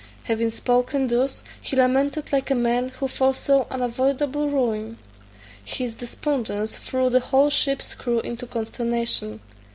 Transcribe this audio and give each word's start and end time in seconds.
Having 0.23 0.49
spoken 0.49 1.07
thus, 1.09 1.43
he 1.61 1.75
lamented 1.75 2.33
like 2.33 2.49
a 2.49 2.55
man 2.55 2.89
who 2.89 3.07
foresaw 3.07 3.67
unavoidable 3.69 4.49
ruin; 4.49 4.97
his 5.63 5.93
despondence 5.93 6.75
threw 6.79 7.11
the 7.11 7.19
whole 7.19 7.51
ship's 7.51 7.93
crew 7.93 8.19
into 8.21 8.47
consternation. 8.47 9.41